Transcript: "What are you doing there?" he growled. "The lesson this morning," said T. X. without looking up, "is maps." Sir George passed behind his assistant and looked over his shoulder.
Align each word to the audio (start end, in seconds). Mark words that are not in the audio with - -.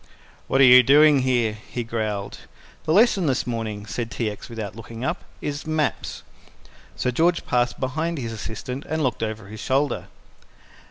"What 0.47 0.61
are 0.61 0.63
you 0.63 0.81
doing 0.81 1.23
there?" 1.23 1.53
he 1.53 1.83
growled. 1.83 2.39
"The 2.85 2.91
lesson 2.91 3.27
this 3.27 3.45
morning," 3.45 3.85
said 3.85 4.09
T. 4.09 4.31
X. 4.31 4.49
without 4.49 4.75
looking 4.75 5.05
up, 5.05 5.23
"is 5.41 5.67
maps." 5.67 6.23
Sir 6.95 7.11
George 7.11 7.45
passed 7.45 7.79
behind 7.79 8.17
his 8.17 8.31
assistant 8.33 8.83
and 8.89 9.03
looked 9.03 9.21
over 9.21 9.45
his 9.45 9.59
shoulder. 9.59 10.07